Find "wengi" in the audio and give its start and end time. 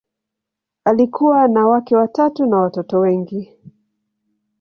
2.99-3.53